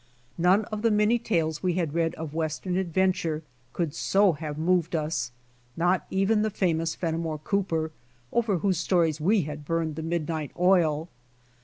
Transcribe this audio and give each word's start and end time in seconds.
None 0.39 0.65
of 0.71 0.81
the 0.81 0.89
many 0.89 1.19
tales 1.19 1.61
we 1.61 1.73
had 1.75 1.93
read 1.93 2.15
of 2.15 2.33
Western 2.33 2.75
adventure 2.75 3.43
could 3.71 3.93
so 3.93 4.31
have 4.33 4.57
moved 4.57 4.95
us, 4.95 5.31
not 5.77 6.07
even 6.09 6.41
the 6.41 6.49
famous 6.49 6.95
Fennimore 6.95 7.37
Cooper, 7.37 7.91
over 8.33 8.57
whose 8.57 8.79
stories 8.79 9.21
we 9.21 9.43
had 9.43 9.63
burned 9.63 9.95
the 9.95 10.01
midnight 10.01 10.49
oil. 10.59 11.07